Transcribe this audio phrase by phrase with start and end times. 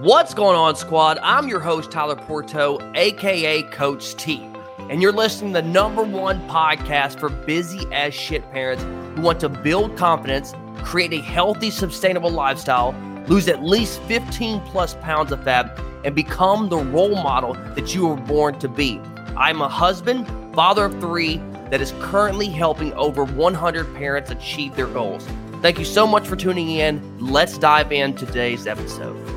[0.00, 1.18] What's going on, squad?
[1.22, 4.42] I'm your host, Tyler Pourteau, aka Coach T.
[4.88, 9.40] And you're listening to the number one podcast for busy as shit parents who want
[9.40, 12.94] to build confidence, create a healthy, sustainable lifestyle,
[13.26, 18.06] lose at least 15 plus pounds of fat, and become the role model that you
[18.06, 18.98] were born to be.
[19.36, 24.86] I'm a husband, father of three, that is currently helping over 100 parents achieve their
[24.86, 25.28] goals.
[25.60, 27.18] Thank you so much for tuning in.
[27.20, 29.29] Let's dive in today's episode.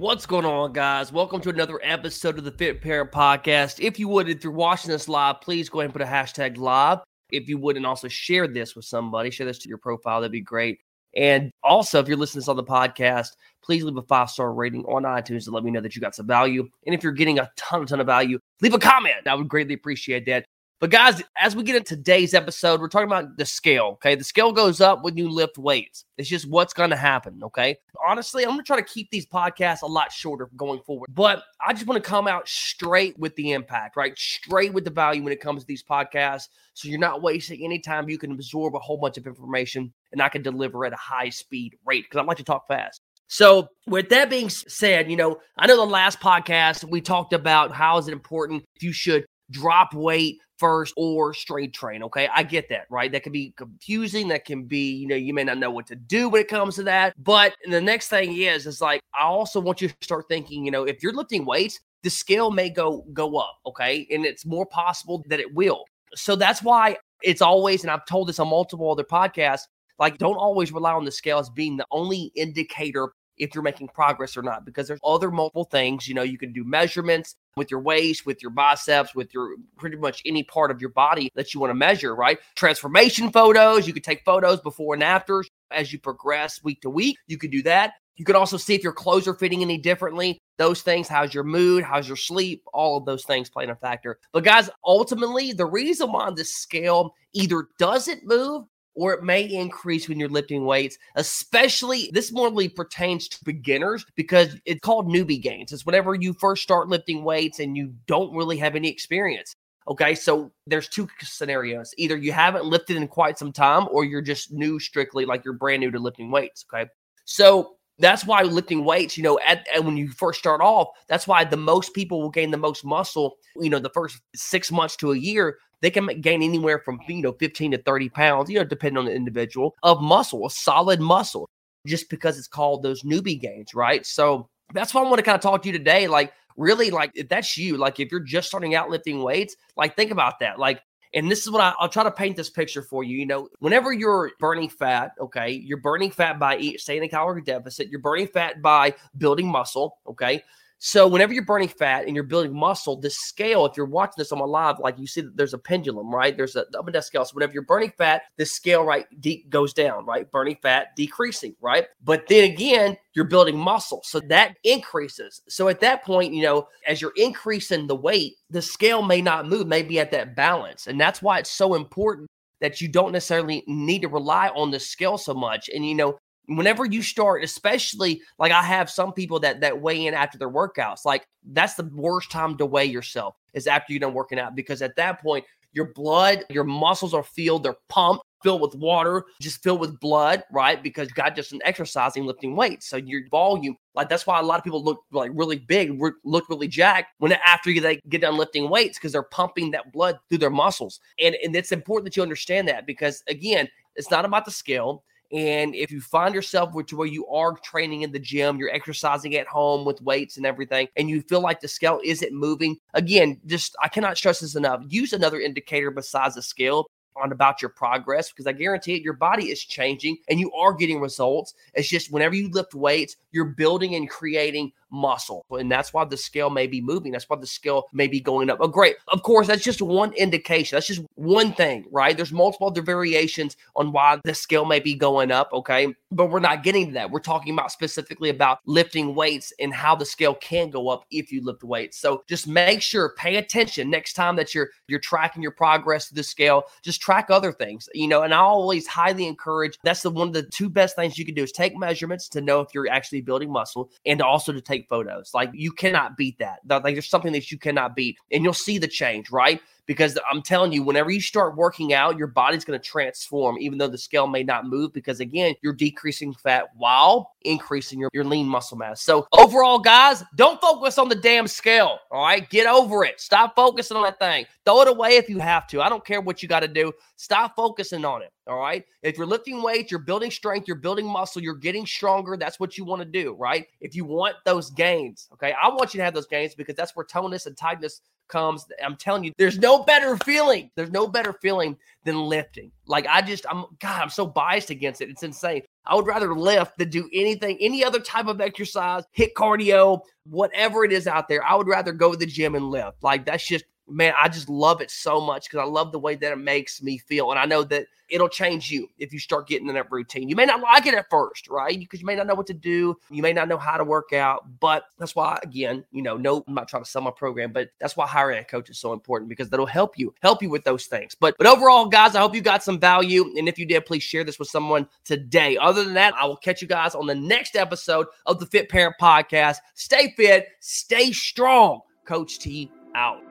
[0.00, 1.12] What's going on, guys?
[1.12, 3.84] Welcome to another episode of the Fit Parent Podcast.
[3.84, 6.56] If you would, if you're watching this live, please go ahead and put a hashtag
[6.56, 7.00] live.
[7.30, 10.32] If you would, and also share this with somebody, share this to your profile, that'd
[10.32, 10.78] be great.
[11.14, 13.32] And also, if you're listening to this on the podcast,
[13.62, 16.14] please leave a five star rating on iTunes to let me know that you got
[16.14, 16.66] some value.
[16.86, 19.26] And if you're getting a ton, a ton of value, leave a comment.
[19.26, 20.46] I would greatly appreciate that.
[20.80, 23.90] But guys, as we get into today's episode, we're talking about the scale.
[23.92, 24.14] Okay.
[24.14, 26.06] The scale goes up when you lift weights.
[26.16, 27.38] It's just what's going to happen.
[27.44, 27.76] Okay.
[28.06, 31.10] Honestly, I'm going to try to keep these podcasts a lot shorter going forward.
[31.14, 34.18] But I just want to come out straight with the impact, right?
[34.18, 36.48] Straight with the value when it comes to these podcasts.
[36.72, 38.08] So you're not wasting any time.
[38.08, 41.28] You can absorb a whole bunch of information and I can deliver at a high
[41.28, 43.02] speed rate because I like to talk fast.
[43.32, 47.70] So, with that being said, you know, I know the last podcast we talked about
[47.70, 52.02] how is it important if you should drop weight first or straight train.
[52.04, 52.28] Okay.
[52.32, 53.10] I get that, right?
[53.10, 54.28] That can be confusing.
[54.28, 56.76] That can be, you know, you may not know what to do when it comes
[56.76, 57.14] to that.
[57.18, 60.70] But the next thing is, is like, I also want you to start thinking, you
[60.70, 63.56] know, if you're lifting weights, the scale may go go up.
[63.66, 64.06] Okay.
[64.10, 65.84] And it's more possible that it will.
[66.14, 69.62] So that's why it's always, and I've told this on multiple other podcasts,
[69.98, 73.88] like don't always rely on the scale as being the only indicator if you're making
[73.88, 77.70] progress or not because there's other multiple things you know you can do measurements with
[77.70, 81.52] your waist with your biceps with your pretty much any part of your body that
[81.52, 82.38] you want to measure right?
[82.54, 87.16] Transformation photos you could take photos before and after as you progress week to week
[87.26, 87.94] you could do that.
[88.16, 91.44] You could also see if your clothes are fitting any differently those things how's your
[91.44, 94.18] mood how's your sleep all of those things play a factor.
[94.32, 98.64] But guys ultimately the reason why this scale either doesn't move
[98.94, 104.56] or it may increase when you're lifting weights, especially this more pertains to beginners because
[104.64, 105.72] it's called newbie gains.
[105.72, 109.54] It's whenever you first start lifting weights and you don't really have any experience.
[109.88, 111.94] Okay, so there's two scenarios.
[111.96, 115.54] Either you haven't lifted in quite some time or you're just new strictly, like you're
[115.54, 116.64] brand new to lifting weights.
[116.72, 116.88] Okay,
[117.24, 121.26] so that's why lifting weights, you know, at, at, when you first start off, that's
[121.26, 124.96] why the most people will gain the most muscle, you know, the first six months
[124.96, 128.58] to a year they can gain anywhere from you know 15 to 30 pounds, you
[128.58, 131.48] know, depending on the individual of muscle, a solid muscle,
[131.86, 134.04] just because it's called those newbie gains, right?
[134.04, 136.06] So that's why I want to kind of talk to you today.
[136.08, 139.96] Like, really, like if that's you, like if you're just starting out lifting weights, like
[139.96, 140.58] think about that.
[140.58, 140.80] Like,
[141.12, 143.18] and this is what I, will try to paint this picture for you.
[143.18, 147.08] You know, whenever you're burning fat, okay, you're burning fat by eat, staying in a
[147.08, 147.88] calorie deficit.
[147.88, 150.42] You're burning fat by building muscle, okay.
[150.82, 154.32] So whenever you're burning fat and you're building muscle, the scale, if you're watching this
[154.32, 156.34] on my live, like you see that there's a pendulum, right?
[156.34, 157.22] There's a up and down scale.
[157.26, 160.28] So whenever you're burning fat, the scale right de- goes down, right?
[160.30, 161.86] Burning fat decreasing, right?
[162.02, 164.00] But then again, you're building muscle.
[164.04, 165.42] So that increases.
[165.48, 169.46] So at that point, you know, as you're increasing the weight, the scale may not
[169.46, 170.86] move, may be at that balance.
[170.86, 172.26] And that's why it's so important
[172.62, 175.68] that you don't necessarily need to rely on the scale so much.
[175.68, 176.18] And you know,
[176.56, 180.50] whenever you start, especially like I have some people that that weigh in after their
[180.50, 184.54] workouts, like that's the worst time to weigh yourself is after you're done working out
[184.54, 189.24] because at that point your blood, your muscles are filled, they're pumped, filled with water,
[189.40, 190.82] just filled with blood, right?
[190.82, 192.88] Because you got just an exercising, lifting weights.
[192.88, 196.48] So your volume, like that's why a lot of people look like really big, look
[196.48, 200.38] really jacked when after they get done lifting weights because they're pumping that blood through
[200.38, 201.00] their muscles.
[201.20, 205.04] And and it's important that you understand that because again, it's not about the scale.
[205.32, 209.36] And if you find yourself which where you are training in the gym, you're exercising
[209.36, 213.40] at home with weights and everything, and you feel like the scale isn't moving, again,
[213.46, 214.82] just I cannot stress this enough.
[214.88, 219.14] Use another indicator besides the scale on about your progress because I guarantee it, your
[219.14, 221.54] body is changing and you are getting results.
[221.74, 225.44] It's just whenever you lift weights, you're building and creating muscle.
[225.50, 227.12] And that's why the scale may be moving.
[227.12, 228.58] That's why the scale may be going up.
[228.60, 228.96] Oh, great.
[229.08, 230.76] Of course, that's just one indication.
[230.76, 232.16] That's just one thing, right?
[232.16, 235.50] There's multiple other variations on why the scale may be going up.
[235.52, 235.94] Okay.
[236.10, 237.10] But we're not getting to that.
[237.10, 241.32] We're talking about specifically about lifting weights and how the scale can go up if
[241.32, 241.98] you lift weights.
[241.98, 246.14] So just make sure, pay attention next time that you're you're tracking your progress to
[246.14, 246.64] the scale.
[246.82, 250.34] Just track other things, you know, and I always highly encourage that's the one of
[250.34, 253.20] the two best things you can do is take measurements to know if you're actually
[253.20, 255.30] building muscle and also to take photos.
[255.34, 256.60] Like you cannot beat that.
[256.68, 259.60] Like there's something that you cannot beat, and you'll see the change, right?
[259.86, 263.78] Because I'm telling you, whenever you start working out, your body's going to transform, even
[263.78, 268.24] though the scale may not move, because again, you're decreasing fat while increasing your, your
[268.24, 269.02] lean muscle mass.
[269.02, 271.98] So, overall, guys, don't focus on the damn scale.
[272.10, 272.48] All right.
[272.50, 273.20] Get over it.
[273.20, 274.46] Stop focusing on that thing.
[274.64, 275.82] Throw it away if you have to.
[275.82, 276.92] I don't care what you got to do.
[277.16, 278.32] Stop focusing on it.
[278.46, 278.84] All right.
[279.02, 282.36] If you're lifting weights, you're building strength, you're building muscle, you're getting stronger.
[282.36, 283.34] That's what you want to do.
[283.38, 283.66] Right.
[283.80, 286.96] If you want those gains, okay, I want you to have those gains because that's
[286.96, 288.00] where tonus and tightness
[288.30, 288.66] comes.
[288.82, 290.70] I'm telling you, there's no better feeling.
[290.74, 292.70] There's no better feeling than lifting.
[292.86, 295.10] Like I just, I'm God, I'm so biased against it.
[295.10, 295.62] It's insane.
[295.86, 300.84] I would rather lift than do anything, any other type of exercise, HIIT cardio, whatever
[300.84, 301.44] it is out there.
[301.44, 303.02] I would rather go to the gym and lift.
[303.02, 306.14] Like that's just man, I just love it so much because I love the way
[306.16, 307.30] that it makes me feel.
[307.30, 310.28] And I know that it'll change you if you start getting in that routine.
[310.28, 311.78] You may not like it at first, right?
[311.78, 312.96] Because you may not know what to do.
[313.10, 314.46] You may not know how to work out.
[314.60, 317.70] But that's why, again, you know, no, I'm not trying to sell my program, but
[317.78, 320.64] that's why hiring a coach is so important because that'll help you, help you with
[320.64, 321.14] those things.
[321.14, 323.32] But but overall, guys, I hope you got some value.
[323.36, 325.56] And if you did, please share this with someone today.
[325.56, 328.68] Other than that, I will catch you guys on the next episode of the Fit
[328.68, 329.58] Parent Podcast.
[329.74, 331.80] Stay fit, stay strong.
[332.04, 333.29] Coach T out.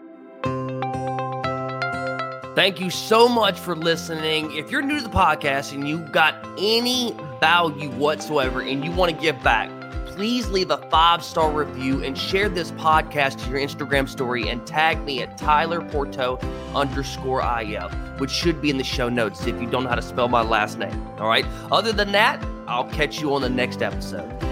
[2.56, 4.52] Thank you so much for listening.
[4.56, 9.16] If you're new to the podcast and you got any value whatsoever and you want
[9.16, 9.70] to give back,
[10.08, 14.66] please leave a five star review and share this podcast to your Instagram story and
[14.68, 16.38] tag me at Tyler Pourteau
[16.76, 20.02] underscore IL, which should be in the show notes if you don't know how to
[20.02, 21.08] spell my last name.
[21.20, 21.46] All right.
[21.72, 24.49] Other than that, I'll catch you on the next episode.